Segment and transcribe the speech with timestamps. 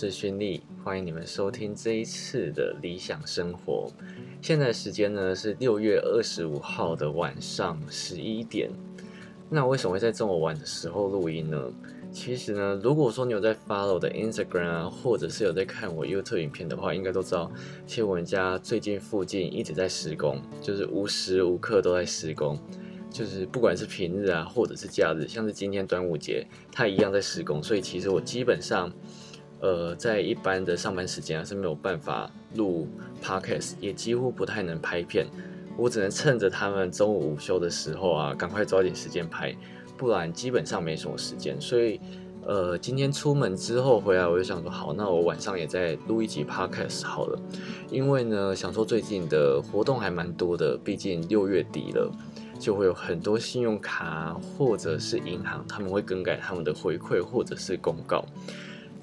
[0.00, 3.90] 是勋利，欢迎你们收听这一次的理想生活。
[4.40, 8.70] 现在时间呢是六月二十五号的晚上十一点。
[9.50, 11.60] 那为什么会在这么晚的时候录音呢？
[12.12, 17.50] 其实呢，如果说你有在 follow 的 Instagram 啊，或者是有在看我 YouTube 影片的话，应该都知道，
[17.84, 22.56] 其实我们家最近附近一直在施工，就是无时无刻都在施工，
[23.10, 28.88] 就是不管是平日啊，或者是假日，像是今天端午节，它一样在施工，所以其实我基本上。
[29.60, 32.86] 呃，在一般的上班时间啊是没有办法录
[33.22, 35.26] podcast，也几乎不太能拍片。
[35.76, 39.56] 我只能趁着他们中午午休的时候啊，赶快抓紧时间拍，
[39.96, 41.60] 不然基本上没什么时间。
[41.60, 42.00] 所以，
[42.44, 47.38] 呃，今天出门之后回来，我就想说，好，那我晚上也再录一集 podcast 好了。
[47.90, 52.10] 因为呢，想说最近的活动还蛮多的，毕竟六月底了，
[52.58, 58.24] 就会有很多信用卡或者是银行他们会更改他们的回馈或者是公告。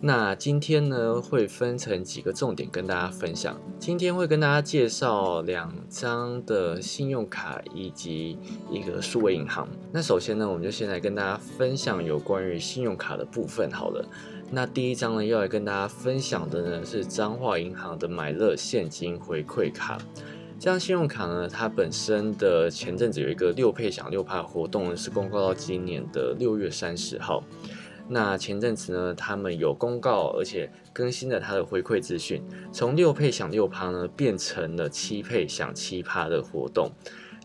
[0.08, 3.60] 那今天呢，会分成几个重点跟大家分享。
[3.80, 8.38] 今天会跟大家介绍两张的信用卡以及
[8.70, 9.68] 一个数位银行。
[9.92, 13.68] 那首先呢，我们就先来跟大家分享有关于信用卡的部分。
[13.72, 14.08] 好了，
[14.52, 19.98] 那第一张呢，要来跟大家分享的呢是彰化银行的买乐现金回馈卡。
[20.60, 27.44] 这张信用卡呢，它本身的前阵子有一个六配享六趴活动，是公告到今年的六月三十号。
[28.08, 36.92] 那前阵子呢，他们有公告，而且更新了它的回馈资讯，从六配享六趴呢，变成了七配享七趴的活动。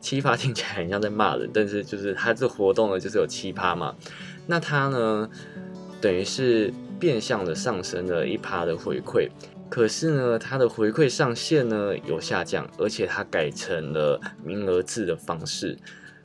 [0.00, 3.94] 七趴听起来很像在骂人，但是就是它这活动呢，就是有七趴嘛。
[4.46, 5.28] 那它呢，
[6.00, 9.28] 等于是变相的上升了一趴的回馈，
[9.68, 15.78] 可是呢，它的回馈上限呢有下降，而且它改成了名额制的方式。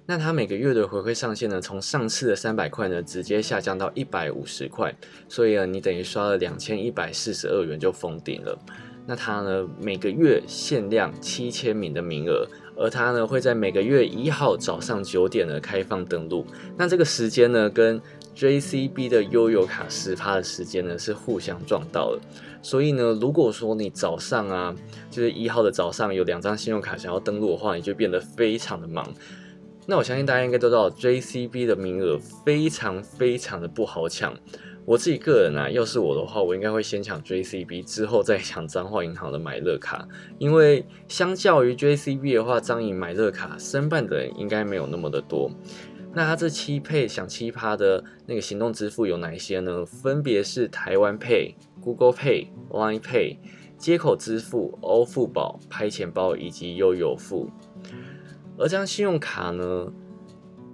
[0.08, 4.95] 那它每个月的回馈上限呢，从上次的三百块呢，直接下降到一百五十块，
[5.27, 8.58] 所以呢，你等于刷了两千一百四十二元就封顶了。
[9.08, 16.45] 那它呢，每个月限量七千名的名额，而它呢，会在每个月一号早上九点呢开放登录。
[16.77, 17.99] 那这个时间呢，跟
[18.36, 22.21] JCB 的悠游卡十趴的时间呢是互相撞到的。
[22.61, 24.76] 所以呢，如果说你早上啊，
[25.10, 29.11] 就是一号的早上有两张信用卡想要登录的话，你就变得非常的忙。
[29.87, 34.35] 那我相信大家应该都知道，JCB 的名额非常非常的不好抢。
[34.83, 40.07] 我自己个人啊，要是我的话，我应该会先抢 JCB，之后再抢彰化银行的买乐卡。
[40.37, 45.49] 因为相较于 JCB 的话，彰银买乐卡申办的人应该没有那么的多。
[46.13, 49.85] 那它这七配享七趴的那个行动支付有哪一些呢？
[49.85, 53.37] 分别是台湾 Pay、Google Pay、Line Pay、
[53.77, 57.49] 接口支付、欧付宝、拍钱包以及悠游付。
[58.58, 59.92] 而这张信用卡呢，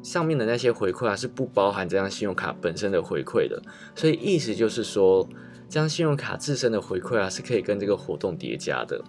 [0.03, 3.61] 上面的那些回馈啊，是不包含这张信用卡本身的回馈的。
[3.95, 5.27] 所以意思就是说，
[5.67, 9.01] 这张信用卡自身的回馈啊，是可以跟这个活动叠加的。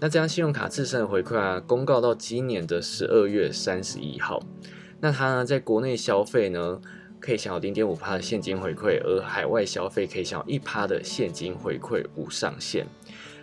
[0.00, 4.42] 那这张信用卡自身的回馈啊，公告到今年的十二月三十一号。
[5.00, 6.80] 那它呢，在国内消费呢，
[7.20, 12.86] 可以享有零点五趴的现金回馈，而海外消费可以享有一趴的现金回馈，无上限。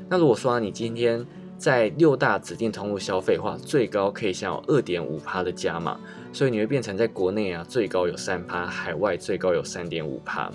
[0.10, 1.26] 那如果说你今天
[1.60, 6.00] 在六大指定通路消费话，最高可以享有二点五趴的加码，
[6.32, 10.50] 所以你会变成在国内啊最高有三趴，海外最高有三点五趴。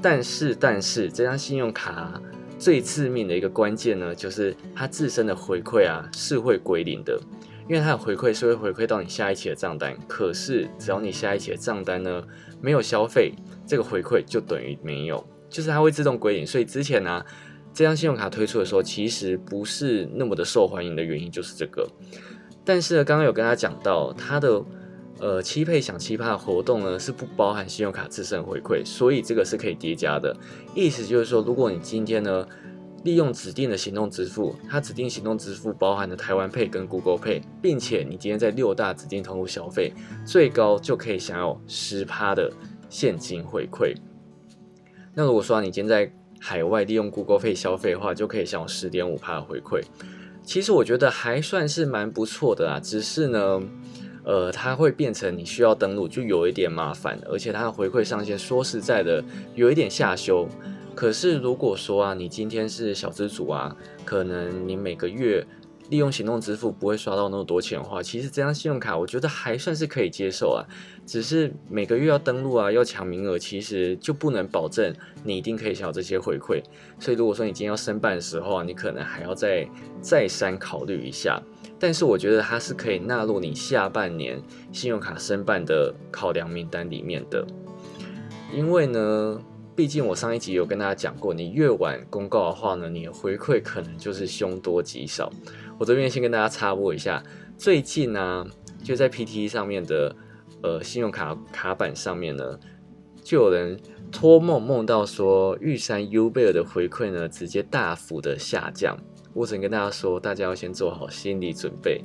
[0.00, 2.18] 但是但是这张信用卡
[2.58, 7.20] 最致命的一个关键呢，就是它自身的回馈啊是会归零的，
[7.68, 9.94] 因为它的回馈是会回馈到你下一期的账单。
[10.08, 12.24] 可是只要你下一期的账单呢
[12.62, 13.34] 没有消费，
[13.66, 16.46] 这个回馈就等于没有，就是它会自动归零。
[16.46, 17.22] 所以之前呢。
[17.74, 21.86] 这张信用卡推出的时候，其实不是那么的受欢迎的原因就是这个。
[22.64, 24.64] 但是呢，刚刚有跟他讲到，它的
[25.18, 30.34] 呃七配享七趴的活动呢是不包含信用卡自身回馈，所以这个是可以叠加的。
[30.74, 32.46] 意思就是说，如果你今天呢
[33.02, 39.92] 利用指定的行动支付，它指定行动支付包含的台湾配跟 Google Pay，并且你今天在六大指定通路消费，
[40.24, 42.50] 最高就可以享有十趴的
[42.88, 43.94] 现金回馈。
[45.12, 46.12] 那如果说你今天在
[46.46, 49.80] 海外利用 Google Pay 消费的话，就可以享有十点五帕的回馈。
[50.42, 53.62] 其实我觉得还算是蛮不错的啦，只是呢，
[54.24, 59.24] 呃，它会变成你需要登录，就有一点麻烦，而且它的回馈上限，说实在的，
[59.54, 60.46] 有一点下修。
[60.94, 63.74] 可是如果说啊，你今天是小资主啊，
[64.04, 65.42] 可能你每个月。
[65.90, 70.64] 利用行动支付不会刷到那么多钱的话，其实这张信用卡我觉得还算是可以接受啊。
[71.04, 76.62] 只是每个月要登录啊，要抢名额，其实就不能保证你一定可以享有这些回馈。
[76.98, 79.68] 所以如果说你今天要申办的时候啊，你可能还要再
[80.00, 81.42] 再三考虑一下。
[81.78, 84.40] 但是我觉得它是可以纳入你下半年
[84.72, 87.46] 信用卡申办的考量名单里面的，
[88.54, 89.40] 因为呢。
[89.76, 95.28] 毕竟我上一集有跟大家讲过，你越晚公告的话呢，你的回馈可能就是凶多吉少。
[95.78, 97.22] 我这边先跟大家插播一下，
[97.58, 98.46] 最近呢，
[98.82, 100.14] 就在 PTT 上面的
[100.62, 102.58] 呃信用卡卡板上面呢，
[103.22, 103.78] 就有人
[104.12, 108.96] 托梦梦到说玉山 U 贝尔的回馈呢，直接大幅的下降。
[109.32, 112.04] 我只能跟大家说，大家要先做好心理准备。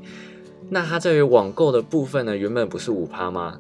[0.70, 3.60] 那它在于网购的部分呢，原本不是五趴吗？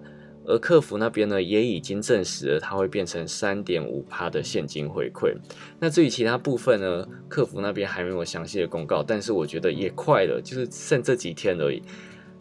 [0.49, 5.35] 而客服那边呢，也已经证实了，它会变成三点五趴的现金回馈。
[5.79, 11.81] 那至于其他部分呢，客服那边还没有详细的公告，但是我觉得也快了，就是剩这几天而已。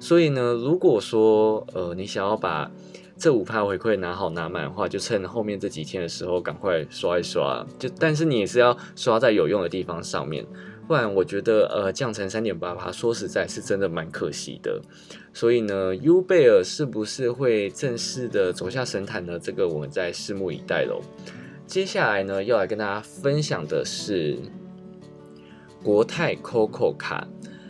[0.01, 2.71] 所以呢，如果说呃你想要把
[3.19, 7.67] 这五趴回馈拿好拿满的话，就趁后面这几天的时候赶快刷一刷。
[7.79, 10.47] 就但是你也是要刷在有用的地方上面。
[10.87, 14.81] 不然我觉得，呃，降成三点八趴，说实在是真的蛮可惜的。
[15.39, 19.39] 所以呢，U 贝尔是不是会正式的走下神坛呢？
[19.39, 21.01] 这个我们再拭目以待喽。
[21.65, 24.37] 接下来呢，要来跟大家分享的是
[25.81, 27.25] 国泰 COCO 卡。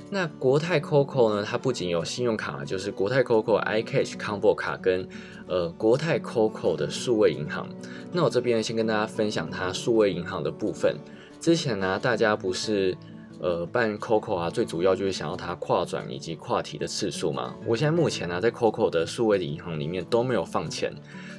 [0.08, 5.06] 那国泰 COCO 呢，它不仅有信用卡，就是国泰 COCO iCash Combo 卡跟
[5.46, 7.68] 呃国泰 COCO 的数位银行。
[8.10, 10.96] 那我这边先跟大家分享它数位银行的部分。
[11.38, 12.96] 之前呢，大家不是
[13.40, 17.54] 呃办 COCO 啊，最主要就是想要它跨转以及跨提的次数嘛。
[17.66, 20.92] 我现在目前呢，在 COCO 的数位的银行里面都没有放钱，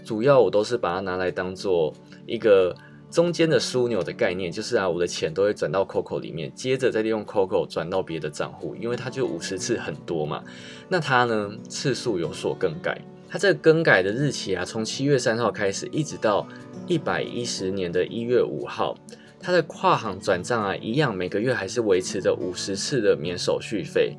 [0.06, 1.94] 主要我都是把它拿来当做
[2.25, 2.75] 一个
[3.12, 10.44] 中间的枢纽的概念，就是啊，我的钱都会转到 COCO 里面，接着再利用 COCO 转到别的账户，因为它就五十次很多嘛。
[10.88, 16.48] 那它呢次数有所更改，它这个更改的日期啊，从七月三号开始，一直到
[16.88, 18.96] 一百一十年的一月五号。
[19.41, 24.18] 它的跨行转账啊，一样每个月还是维持着五十次的免手续费，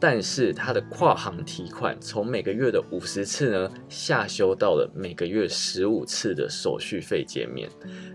[0.00, 7.68] 但是它的跨行提款从每个月的五十次呢，下修到了每个月十五次的手续费减免，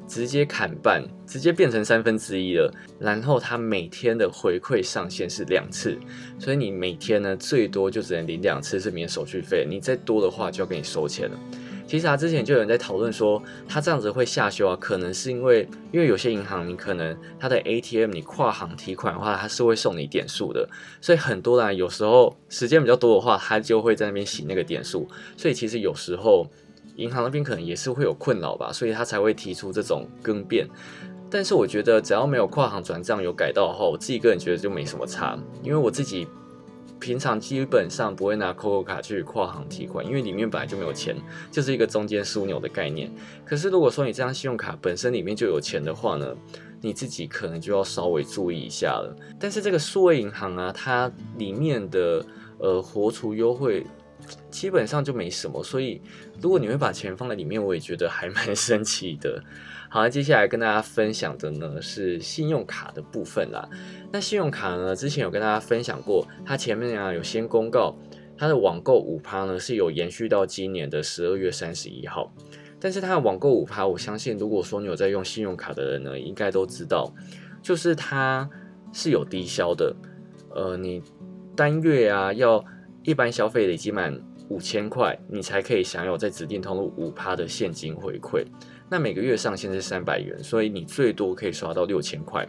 [0.08, 2.74] 直接砍半，直接变成三分之一了。
[3.00, 5.98] 然后它每天的回馈上限是两次，
[6.40, 11.38] 所以你每天呢最多就只能领两次是免手续费，你再多的话就要给你收钱了。
[11.94, 20.68] 其实他，之前就有人在讨论说，他这样子会下修啊，可能是因为因为有些银行你可能它的 ATM 你跨行提款的话，它是会送你点数的，
[21.00, 25.08] 所以很多人有时候时间比较多的话，他就会在那边洗那个点数，
[25.38, 26.48] 所以其实有时候
[26.96, 30.68] 银行那边可能也是会有困扰吧，所以他才会提出这种更变。
[31.30, 36.28] 但是我觉得只要没有跨行转账有改到的话，我自己个人觉得就没什么差，因为我自己。
[37.04, 41.18] 平常基本上不会拿 COCO 卡去跨行提款，因为里面本来就没有钱，
[41.52, 43.12] 就是一个中间枢纽的概念。
[43.44, 46.34] 可是如果说你这张信用卡本身里面就有钱的话呢，
[46.80, 49.14] 你自己可能就要稍微注意一下了。
[49.38, 52.26] 但是这个数位银行啊，它里面的
[52.58, 53.86] 呃活储优惠
[54.50, 56.02] 基本上就没什么，所以
[56.42, 59.44] 如果你会把钱放在里面，我也觉得还蛮 神奇的。
[59.94, 63.70] 好，接下来跟大家分享的呢是信用卡的部分啦。
[64.12, 67.96] 那信用卡呢，之前有跟大家分享过，它前面啊有先公告，
[68.36, 72.34] 它的网购五趴呢是有延续到今年的十二月三十一号。
[72.80, 77.14] 但是它的网购五趴，我相信如果说你有在用信用卡的人呢，应该都知道，
[77.62, 78.50] 就是它
[78.92, 79.96] 是有低消的。
[80.56, 81.04] 呃，你
[81.56, 82.66] 单月啊要
[83.04, 84.20] 一般消费累积满
[84.50, 88.44] 五千块，你才可以享有在指定通路五趴的现金回馈。
[88.94, 92.48] 那每个月上限是三百元，所以你最多可以刷到六千块。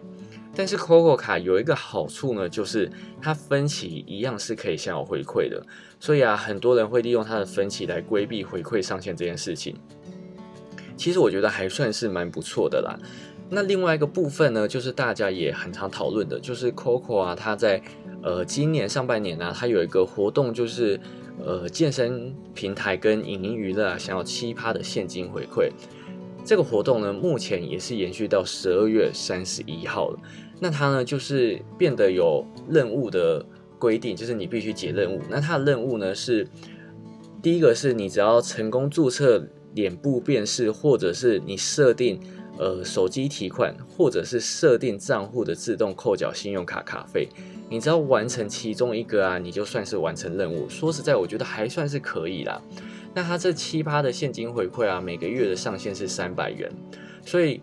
[0.55, 5.65] 但是 COCO 卡有一个好处呢，就是它分期一样是可以享有回馈的。
[5.99, 9.75] 所以啊，很多人会利用它的分期来规避回馈上限这件事情。
[10.99, 12.95] 其实我觉得还算是蛮不错的啦。
[13.49, 17.81] 那另外一个部分呢，就是大家也很常讨论的，就是 COCO 啊，它在
[18.23, 21.01] 呃今年上半年呢，它有一个活动，就是
[21.43, 25.71] 呃健身平台跟影音娱乐啊，享有七趴的现金回馈。
[26.45, 30.19] 这个活动呢，目前也是延续到十二月三十一号了。
[30.61, 33.45] 那它呢，就是变得有任务的
[33.79, 35.21] 规定，就是你必须解任务。
[35.29, 36.47] 那它的任务呢是，
[37.43, 39.43] 第一个是你只要成功注册
[39.75, 42.21] 脸部辨识，或者是你设定
[42.59, 47.29] 呃手机提款，或者是设定账户的自动扣缴信用卡卡费，
[47.69, 50.69] 你只要完成其中一个啊，你就算是完成任务。
[50.69, 52.63] 说实在，我觉得还算是可以啦。
[53.14, 56.68] 那它这七八的现金回馈啊，每个月的上限是三百元，
[57.25, 57.62] 所以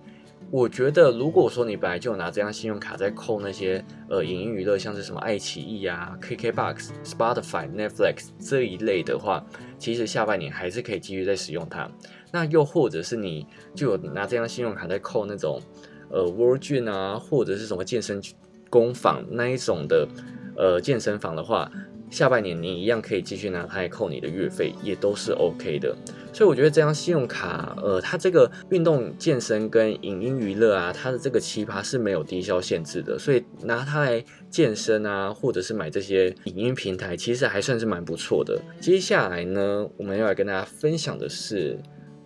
[0.49, 9.45] 我觉得，如果说你本来就拿这张信用卡在扣那些呃影音娱乐，像是什么爱奇艺啊、KKBOX、Spotify、Netflix 这一类的话，
[9.77, 11.89] 其实下半年还是可以继续再使用它。
[12.31, 15.61] 那又或者是你就有拿这张信用卡在扣那种
[16.09, 18.21] 呃 World Gym 啊，或者是什么健身
[18.69, 20.07] 工坊那一种的
[20.55, 21.69] 呃健身房的话。
[22.11, 25.95] 下半年你一样可以继续拿它来扣你的月费，也都是 OK 的。
[26.33, 38.61] 所以我觉得这张信用卡，呃，它这个运动健身跟影音娱乐啊，它的这个奇葩是没有低消限制的，所以拿它来健身啊，或者是买这些影音平台，其实还算是蛮不错的。
[38.79, 41.79] 接下来呢，我们要来跟大家分享的是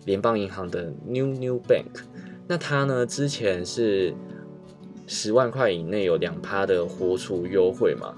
[0.04, 2.02] 联邦银行的 New New Bank，
[2.48, 4.12] 那它呢之前是
[5.06, 8.14] 十万块以内有两趴的活出优惠嘛，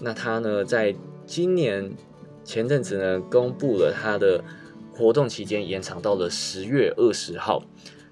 [0.00, 1.92] 那它呢在今年
[2.44, 4.42] 前阵子呢公布了它的。
[4.98, 7.62] 活动期间延长到了十月二十号，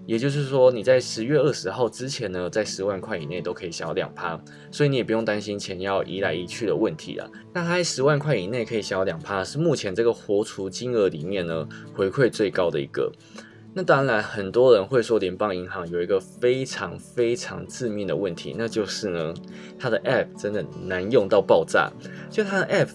[0.04, 4.38] 也就是说，你在十月二十号之前呢，在十万块以内都可以小两趴，
[4.70, 7.26] 所以你也不用担心钱要移来移去的问题了。
[7.54, 13.10] 那它十万块以内可以小两趴，是目前这个活储金额里面呢回馈最高的一个。
[13.74, 19.34] 那当然，很多人会说联邦银行有一个非常非常致命的问题，那就是呢，
[19.78, 21.90] 它的 App 真的难用到爆炸，
[22.30, 22.88] 就它的 App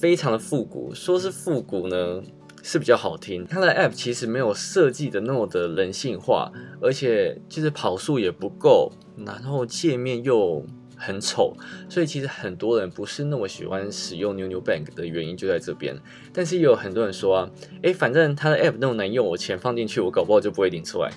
[0.00, 2.22] 非常的复古，说是复古呢。
[2.66, 6.50] 是比较好听，它的 App 其实没有设计的那么的人性化，
[6.80, 10.64] 而且就是跑速也不够，然后界面又
[11.04, 11.54] 很丑，
[11.88, 15.96] 所以其实很多人不是那么喜欢使用 New New Bank 的原因就在这边。
[16.32, 17.50] 但是也有很多人说啊，
[17.82, 21.10] 诶，反正它的 App 那么难用，我钱放进去，我搞不好就不会领出来。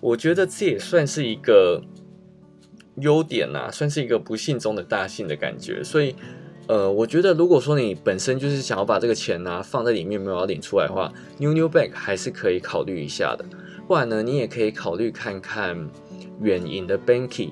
[0.00, 1.82] 我觉得这也算是一个
[2.96, 6.14] 优点呐，算是一个不幸中的大幸的感觉，所以。
[6.68, 13.44] 呃，我觉得如果说你本身就是想要把这个钱呢放在里面，没有要领出来的话，New New Bank 还是可以考虑一下的。
[13.88, 15.90] 不然呢，你也可以考虑看看
[16.40, 17.50] 远银的 Banky，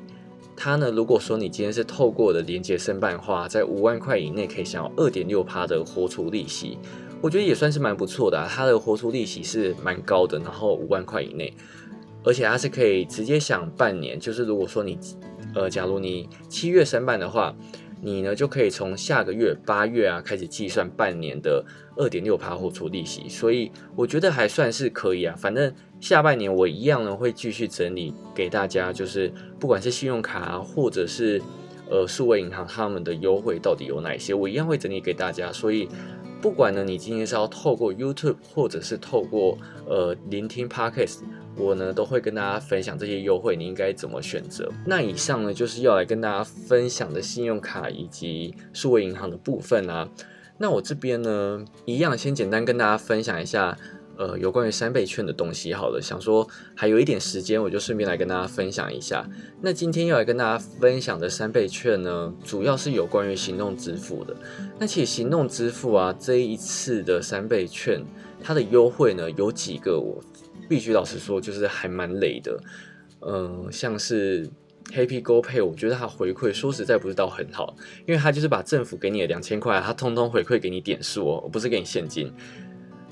[0.62, 6.76] 它呢，如果说你今天是透过的连接申办的话，在五万块以内可以享有二点六趴的活出利息，
[7.23, 8.47] 我觉得也算是蛮不错的。
[8.47, 11.50] 它的活出利息是蛮高的，然后五万块以内，
[12.23, 14.99] 而且它是可以直接享半年，就是如果说你
[15.55, 17.57] 呃，假如你七月申办的话。
[18.02, 21.64] 你呢就可以从下个月八月啊开始计算半年的
[21.97, 25.35] 二点六趴或出利息，所以我觉得还算是可以啊。
[25.38, 31.40] 反正下半年我一样呢会继续整理给大家，就是不管是信用卡啊，或者是
[31.90, 35.52] 呃数位银行他们的优惠到底有哪些，我一样会整理给大家。
[35.52, 35.88] 所以
[36.40, 41.19] 不管呢你今天是要透过 YouTube 或者是透过呃聆听 Podcast。
[41.61, 44.69] 我呢都会跟大家分享这些优惠，你应该怎么选择。
[44.87, 50.09] 那以上呢就是要来跟大家分享的信用卡以及数位银行的部分啊。
[50.59, 53.76] 那我这边呢一样先简单跟大家分享一下，
[54.17, 55.73] 呃，有关于三倍券的东西。
[55.73, 59.26] 好了，想说还有一点时间，我就顺便来跟大家分享一下。
[59.62, 64.37] 那今天要来跟大家分享的三倍券呢，主要是有关于行动支付的。
[64.79, 68.05] 那其实行动支付啊，这一次的三倍券，
[68.43, 70.23] 它的优惠呢有几个我。
[70.71, 72.57] 必须老实说，就是还蛮累的。
[73.27, 74.49] 嗯，像是
[74.93, 77.75] Happy Go Pay，我觉得它回馈说实在不是到很好，
[78.07, 82.33] 因为它就是把政府给你的两千块，它通通回馈给你点数哦，不是给你现金。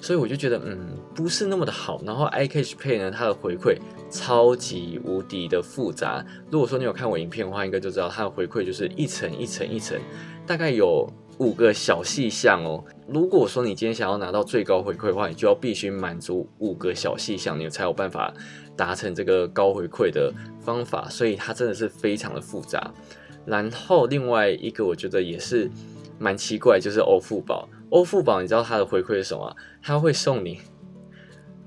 [0.01, 2.01] 所以我就觉得，嗯，不是那么的好。
[2.07, 3.77] 然后 iCash Pay 呢，它的回馈
[4.09, 6.25] 超级无敌的复杂。
[6.53, 10.01] 如果说你有看我影片的话，应该就知道它的回馈就是一层一层一层，
[10.47, 11.13] 大概有。
[11.39, 12.85] 五个小细项哦。
[13.07, 18.33] 如果说你今天想要拿到最高回馈的话，你就要必须满足五个小细项，你才有办法
[18.77, 21.09] 达成这个高回馈的方法。
[21.09, 22.93] 所以它真的是非常的复杂。
[23.47, 25.71] 然后另外一个我觉得也是
[26.19, 27.69] 蛮奇怪，就是欧付宝。
[27.91, 29.57] 欧付宝你知道它的回馈是什么？
[29.83, 30.61] 它会送你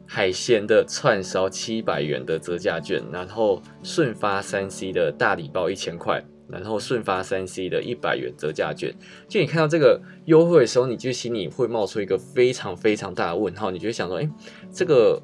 [0.05, 6.23] 海鲜的串烧七百元的折价券，然后顺发三 C 的大礼包一千块。
[6.51, 8.93] 然后顺发三 C 的一百元折价券，
[9.27, 14.29] 就你看到这个优惠的时候，你就心里会冒出一个非常非常大的问号，你就会想说，哎，
[14.71, 15.21] 这个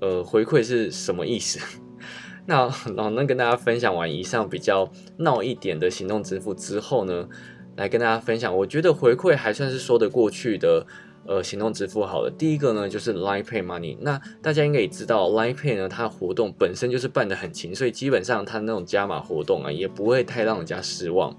[0.00, 1.60] 呃回馈是什么意思？
[2.46, 7.28] 那老能跟大家分享完以上比较闹一点的行动支付之后呢，
[7.76, 10.86] 来跟大家分享，我觉得回馈还算是说得过去的。
[11.26, 13.96] 呃，行动支付好了，第一个呢就是 Line Pay Money。
[14.00, 21.36] 那大家应该也知道，Line Pay 呢，它活动本身就是办得很勤，所以基本上它那种加码活动啊，也不会太让人家失望。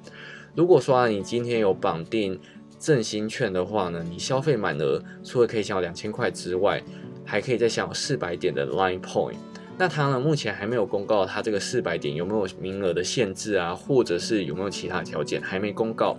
[0.56, 2.40] 如果说啊，你今天有绑定
[2.80, 6.82] 振兴券的话呢，你消费满额，除了可以享有两千块之外，
[7.26, 9.36] 还可以再享有四百点的 Line Point。
[9.78, 16.16] 那它呢，目前还没有公告它这个四百点有没有名额的限制啊，或者是有没有其他条件，还没公告。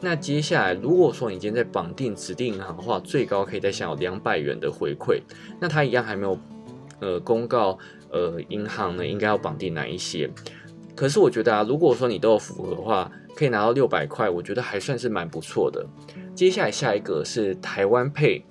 [0.00, 5.20] 那接下来，如果说你今天在绑定指定银行的话，最高可以再享有两百元的回馈。
[5.60, 6.38] 那它一样还没有，
[7.00, 7.78] 呃，公告，
[8.10, 10.30] 呃，银行呢应该要绑定哪一些？
[10.96, 15.86] 可是我觉得啊，如果说你都有符合的话，可以拿到六百块，我觉得还算是蛮不错的。
[16.34, 18.42] 接下来下一个是台湾配。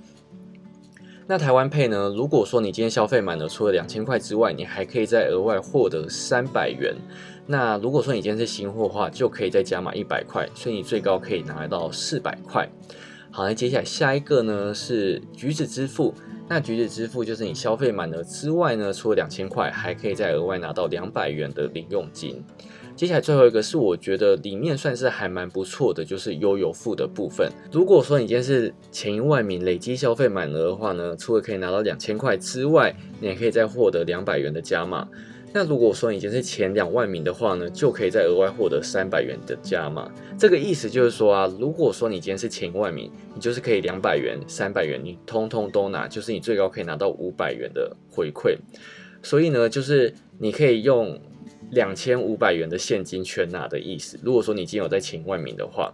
[1.28, 2.12] 那台湾配呢？
[2.16, 6.96] 如果说你今天消费满了，除了两千块之外，你还可以再额外获得三百元。
[7.52, 12.70] 那如果说你今天是新货的话，就可以再加码一百块，所以你最高可以拿到四百块。
[13.32, 16.14] 好，那接下来下一个呢是橘子支付。
[16.48, 22.46] 那橘子支付就是你消费满额之外呢，除了两千块，还可以再额外拿到两百元的零用金。
[22.96, 27.52] 接下来最后一个是我觉得里面算是还蛮不错的，就是悠游付的部分。
[27.72, 35.08] 如果说你今天是前一万名累积消费满额的话呢，除了可以拿到两千块之外，你也可以再获得两百元的加码。
[35.52, 40.12] 那如果说你已经是前两万名的话呢，就可以再额外获得三百元的加码。
[40.38, 48.56] 这个意思就是说啊，如果说你今天是前一万名，你就是可以两百元、三百元，你通通都拿，就是你最高可以拿到五百元的回馈。
[49.24, 51.20] 所以呢，就是你可以用
[51.72, 54.20] 两千五百元的现金全拿的意思。
[54.24, 55.92] 如果说你今天有在前万名的话，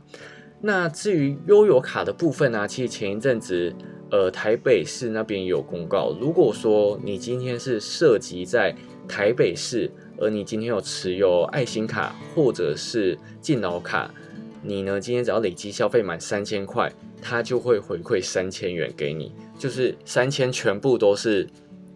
[0.62, 3.74] 那至于悠游卡的部分呢，其实前一阵子
[4.12, 8.76] 呃台北市那边有公告，如果说你今天是涉及在
[9.08, 14.14] 台北市，而你今天有持有爱心卡或者是敬老卡，
[14.62, 21.48] 你呢今天只要累积消费满三千块，它就会回馈三千元给你，就是三千全部都是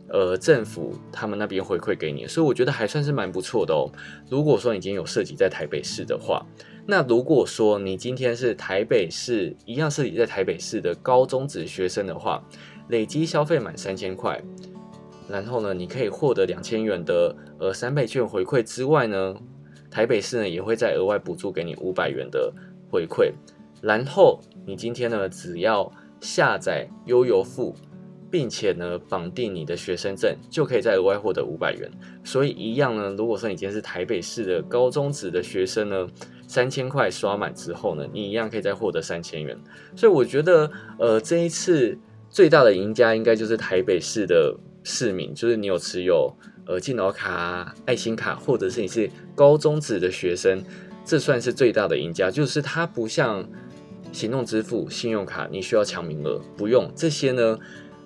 [0.09, 3.89] 呃政府他们那边回馈给你，所以我觉得还算是蛮不错的哦。
[4.29, 6.45] 如果说你今天有涉及在台北市的话，
[6.85, 12.43] 那如果说你今天是台北市一样涉及在台北市的高中职学生的话，
[12.89, 14.41] 累积消费满三千块。
[15.29, 19.35] 然后呢，你可以获得两千元的呃三倍券回馈之外呢，
[19.91, 22.51] 台北市呢也会再额外补助给你五百元的
[22.89, 23.31] 回馈。
[23.79, 27.75] 然后你今天呢只要下载悠游付，
[28.31, 31.87] 并且呢绑定你的学生证，就可以再额外获得五百元。
[32.23, 36.07] 所以一样呢，如果说你今天是台北市的高中职的学生呢，
[36.47, 39.55] 三千块刷满之后呢，你一样可以再获得三千元。
[39.95, 41.95] 所以我觉得呃这一次
[42.31, 44.57] 最大的赢家应该就是台北市的。
[44.83, 46.33] 市民就是你有持有
[46.65, 50.63] 呃敬老卡、爱心卡，或者是你是高中职的学生，
[51.03, 52.31] 这算是最大的赢家。
[52.31, 53.47] 就是它不像
[54.11, 57.59] 行动支付、信用卡，你需要抢名额，不用这些呢，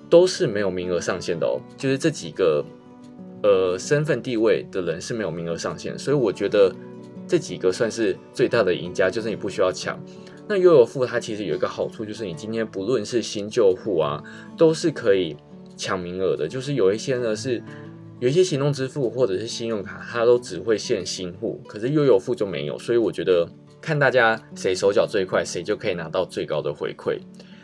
[0.09, 1.61] 都是没有名额上限的哦。
[1.77, 2.65] 就是这几个
[3.43, 6.73] 呃身份地位的人是没有名额上限，所以我觉得
[7.27, 9.97] 这几个算是最大的赢家，就是你不需要抢。
[10.47, 14.21] 那悠游付它其实有一个好处，就是你今天不论是新旧户啊，
[14.57, 15.37] 都是可以。
[15.75, 17.61] 抢名额的，就是有一些呢是
[18.19, 23.47] 有一些行动支付或者是信用卡，它都只会限新户，可是悠游付就没有，所以我觉得
[23.81, 27.19] 看大家谁手脚最快，谁就可以拿到最高的回馈。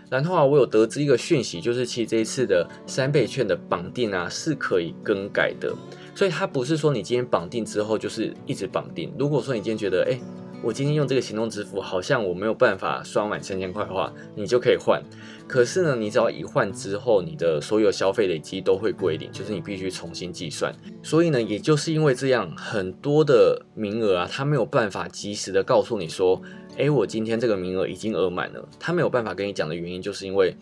[0.09, 5.73] 然后啊，我有得知一个讯息，就是其实这一次的三倍券的绑定啊是可以更改的，
[6.15, 9.13] 所以它不是说你今天绑定之后就是一直绑定。
[9.17, 10.19] 如果说你今天觉得哎。
[10.61, 15.01] 我今天用这个行动支付，好像我没有办法刷满三千块的话，你就可以换。
[15.47, 20.75] 可是呢，你只要一换之后，你的所有消费累积都会归零，就是你必须重新计算。
[21.01, 26.41] 所以呢，也就是因为这样，很多的名额啊，他没有办法及时的告诉你说，
[26.77, 28.67] 哎，我今天这个名额已经额满了。
[28.77, 30.53] 他没有办法跟你讲的原因，就是因为，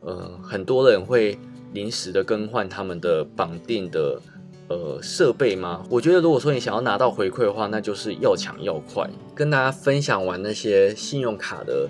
[0.00, 1.36] 呃，很多人会
[1.72, 4.20] 临时的更换他们的绑定的。
[4.68, 5.84] 呃，设备吗？
[5.90, 9.06] 我觉得如果说你想要拿到回馈的话，那就是要抢要快。
[9.34, 11.88] 跟大家分享完那些信用卡的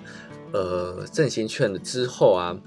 [0.51, 2.57] 呃振兴券的之后啊，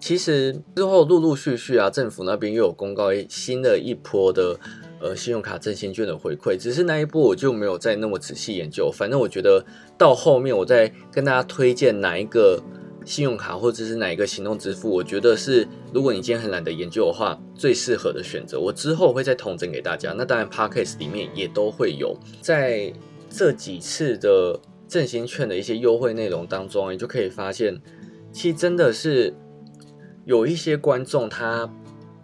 [0.00, 4.58] 其实之后陆陆续续啊，政府那边又有公告新的一波的
[5.00, 8.90] 呃信用卡振兴券的回馈，只是那一波我就没有再那么仔细研究。
[8.90, 9.64] 反正我觉得
[9.96, 12.60] 到后面我再跟大家推荐哪一个。
[13.04, 18.60] 信用卡或者是哪一个行动支付，我觉得是如果你今天很懒得研究的话，最适合的选择。
[18.60, 20.14] 我之后会再统整给大家。
[20.16, 22.92] 那当然，Parkcase 里面也都会有，在
[23.30, 27.80] 这几次的振兴券的一些优惠内容当中，你就可以发现，
[28.32, 29.34] 其实真的是
[30.24, 31.68] 有一些观众他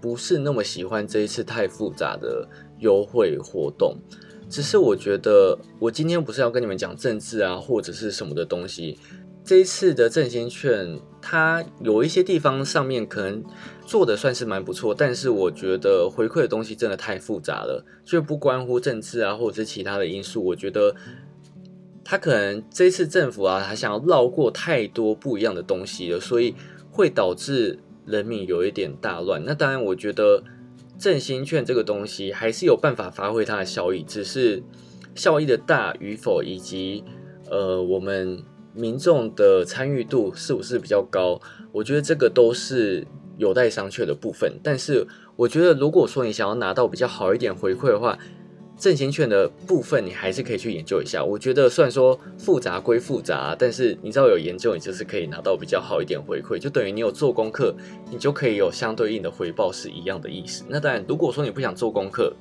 [0.01, 3.97] 不是那么喜欢这一次太复杂的优惠活动。
[4.49, 8.97] 只是我觉得，我今天不是要跟你们讲政治啊，或者是什么的东西。
[9.47, 13.45] 这一次的振兴券，它有一些地方上面可能
[13.87, 20.45] 做的算是蛮不错，但是我觉得回馈的东西真的太复杂了，就不关乎政治啊，或者是其他的因素。
[20.45, 20.97] 我觉得
[22.05, 26.57] 他可能这次政府啊，他想要绕过太多不一样的东西了，所以
[26.91, 29.41] 会导致人民有一点大乱。
[29.45, 30.43] 那当然，我觉得
[30.99, 34.61] 振兴券这个东西还是有办法发挥它的效益，只是
[35.15, 37.05] 效益的大与否，以及
[37.49, 38.43] 呃我们。
[38.77, 41.41] 民众的参与度是不是比较高？
[41.73, 43.07] 我觉得这个都是
[43.39, 44.61] 有待商榷的部分。
[44.63, 48.19] 但是，我觉得如果说你想要拿到比较好一点回馈的话，
[48.79, 51.25] 振兴券的部分你还是可以去研究一下。
[51.25, 57.75] 我觉得虽然说复杂归复杂，但是你知道有研究，你就是可以拿到比较好一点回馈，就等于你有做功课，
[58.11, 60.63] 你就可以有相对应的回报是一样的意思。
[60.69, 62.35] 那当然，如果说你不想做功课，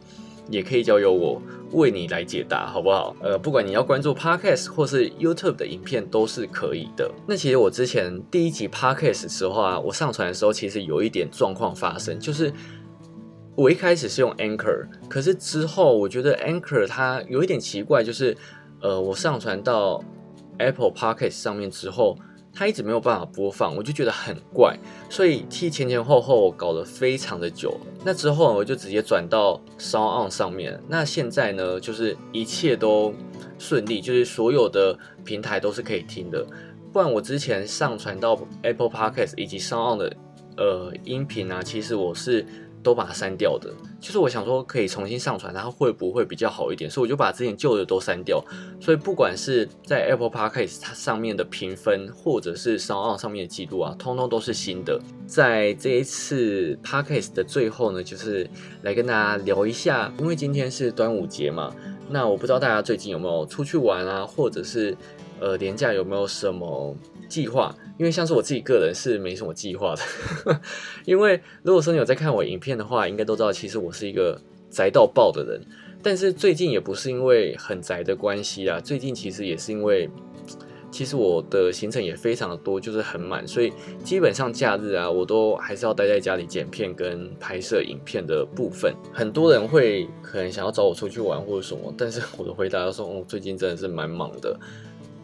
[0.49, 3.15] 也可以交由我为你来解答，好不好？
[3.21, 7.11] 呃，不管你要关注 Podcast 或是 YouTube 的影片都是可以的。
[7.27, 12.53] 那其实我之前第一集 Podcast 的时候啊，我上传的时候其实有一点状况发生，就是
[13.55, 18.37] 我一开始是用 Anchor，可是之后我觉得 Anchor 它有一点奇怪，就是
[18.81, 20.03] 呃，我上传到
[20.59, 22.17] Apple Podcast 上面之后。
[22.55, 27.77] 它一直没有办法播放，我就觉得很怪，所以替前前后后搞了非常的久。
[28.05, 30.79] 那之后我就直接转到 Sound On 上面。
[30.87, 33.13] 那现在呢，就是一切都
[33.59, 36.45] 顺利，就是所有的平台都是可以听的。
[36.93, 40.15] 不然我之前上传到 Apple Podcast 以及 Sound On 的
[40.55, 42.45] 呃音频啊，其实我是。
[42.85, 46.87] 都把它删掉的，就是我想说可以重新上传，然后会不会比较好一点？
[46.87, 48.45] 所以我就把之前旧的都删掉。
[48.79, 55.01] 所以不管是在 Apple Podcast 它上面的评分，或者是 Sound 上面的记录啊，通通都是新的。
[55.25, 58.47] 在这一次 Podcast 的最后呢，就是
[58.83, 61.75] 来跟大家聊一下，因为今天是端午节嘛，
[62.07, 64.95] 那我不知道大家最近有没有出去玩啊，或者是
[65.39, 66.95] 呃年假有没有什么
[67.27, 67.75] 计划？
[67.97, 70.61] 因为像是我自己个人是没什么计划的，
[71.05, 75.61] 因为如果说你有在看我影片的话，应该都知道，其实我是一个宅到爆的人。
[76.03, 80.09] 但是最近也不是因为很宅的关系啊，最近其实也是因为，
[80.91, 88.93] 其实我的行程也非常的多，就是很满，所以基本上假日啊，我都还是要待在家里剪片跟拍摄影片的部分。
[89.11, 94.59] 很多人会可能想要找我出去玩或者什么，但是我的回答说，哦，最近真的是蛮忙的。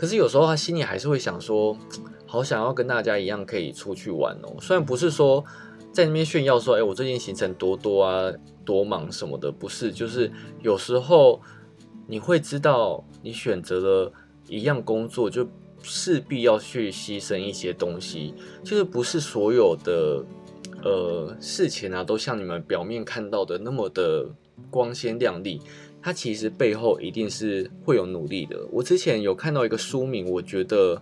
[0.02, 1.78] 可是有时候他心里还是会想说。
[2.26, 5.44] 好想要跟大家一样可以出去玩哦，虽然不是说
[5.92, 8.32] 在那边炫耀说，哎，我最近行程多多啊，
[8.64, 11.42] 多忙什么的，不是，就是有时候
[12.08, 14.14] 你会知道，你选择了
[14.48, 15.46] 一样工作，就
[15.84, 18.34] 势必要去牺牲一些东西，
[18.64, 20.24] 就是不是所有的
[20.82, 24.26] 呃事情啊，都像你们表面看到的那么的
[24.70, 25.60] 光鲜亮丽，
[26.02, 28.58] 它其实背后一定是会有努力的。
[28.72, 31.02] 我之前有看到一个书名，我觉得。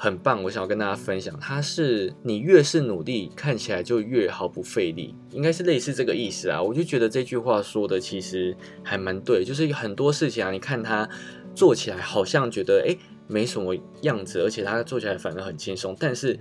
[0.00, 6.62] 很棒，我想要跟大家分享，它是你越是努力，看起来就越毫不费力，应该是类似这个意思啊。
[6.62, 11.08] 我就觉得这句话说的其实还蛮对，就是很多事情啊，你看他
[11.52, 12.96] 做起来好像觉得诶
[13.26, 16.38] 没什么样子，而且他做起来反而很轻松，但是。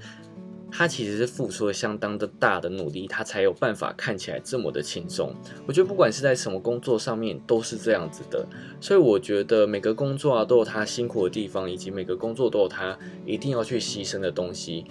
[0.72, 5.34] 他其实是付出了相当的大的努力，他才有办法看起来这么的轻松。
[5.66, 8.46] 我觉得不管是在什么工作上面都是这样子的，
[8.82, 14.86] 所以我觉得每个工作啊都有他辛苦的地方，以及每个工作都有他一定要去牺牲的东西。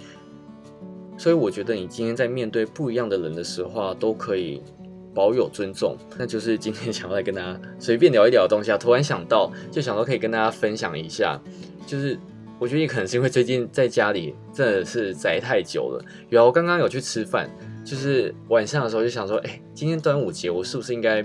[1.17, 4.61] 所以我觉得你今天在面对不一样的人的时候啊，都可以
[5.13, 5.95] 保有尊重。
[6.17, 11.39] 那就是今天想要来跟大家随便聊一聊的东西啊，突然想到就想到可以跟大家分享一下，
[11.85, 12.19] 就是。
[12.59, 16.03] 我觉得也可能是因为最近在家里真的是宅太久了。
[16.29, 17.49] 有我刚刚有去吃饭，
[17.85, 21.23] 就是晚上的时候就想说，哎，今天端午节，我是不是应该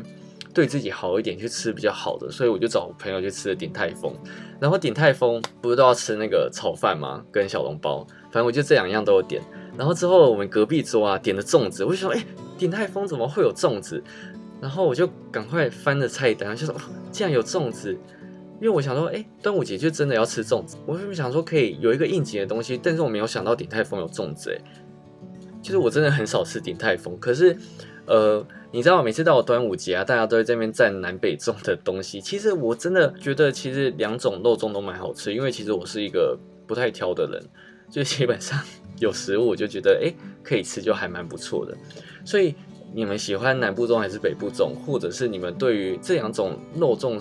[0.53, 2.31] 对自己好一点，去吃比较好的？
[2.31, 4.15] 所以我就找朋友去吃了鼎泰丰。
[4.61, 7.25] 然后鼎泰丰不是都要吃那个炒饭吗？
[7.33, 9.43] 跟小笼包，反正我就这两样都有点。
[9.77, 12.23] 然后之后我们隔壁桌啊点了粽子，我就说，哎，
[12.59, 14.03] 鼎泰丰怎么会有粽子？
[14.61, 16.75] 然后我就赶快翻了菜单，就说，
[17.11, 17.97] 竟然有粽子。
[18.63, 20.77] 因为我想说，哎，端午节就真的要吃粽子。
[20.87, 24.53] 我是想说可以有一个应景的东西，但是我没有想到鼎泰丰有粽子。
[24.53, 24.63] 哎，
[25.61, 27.57] 其实我真的很少吃鼎泰丰，可是，
[28.07, 32.21] 呃，你知道，每次到了端午节啊，大家都在这边蘸南北粽的东西。
[32.21, 35.35] 其实我真的觉得，其实两种肉粽都蛮好吃。
[35.35, 37.43] 因为其实我是一个不太挑的人，
[37.91, 38.57] 就基本上
[39.01, 41.77] 有食物我就觉得，哎，可以吃就还蛮不错的。
[42.25, 42.55] 所以
[42.95, 47.21] 你们喜欢南部粽还是北部粽，或者是你们对于这两种肉粽？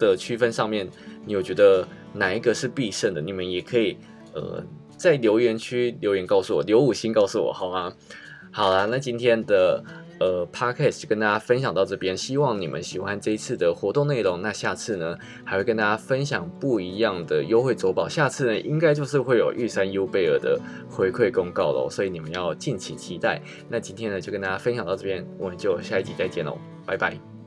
[0.00, 0.88] 的区分上面，
[1.24, 3.20] 你有觉得哪一个是必胜的？
[3.20, 3.96] 你们也可以
[4.34, 4.64] 呃
[4.96, 7.92] 在留言区留言告诉我，留五星告诉我好吗？
[8.50, 9.84] 好啦，那今天的
[10.18, 14.42] 呃 podcast 就跟大家分享到这边，希望你们喜欢这一次的活动内容。
[14.42, 20.58] 那下次呢还会跟大家分享不一样的优惠走宝，下次呢应该就是会有玉山优贝尔的
[20.90, 23.40] 回馈公告喽，所以你们要敬请期待。
[23.68, 27.39] 那今天呢就跟大家分享到这边，我们就下一集再见喽，拜拜。